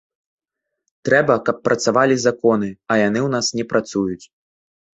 [1.09, 4.25] Трэба, каб працавалі законы, а яны ў нас не працуюць.